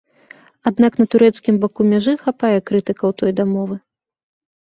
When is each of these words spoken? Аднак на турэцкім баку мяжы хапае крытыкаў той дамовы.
Аднак 0.69 0.95
на 1.01 1.05
турэцкім 1.15 1.59
баку 1.65 1.85
мяжы 1.91 2.13
хапае 2.23 2.57
крытыкаў 2.71 3.13
той 3.21 3.31
дамовы. 3.41 3.75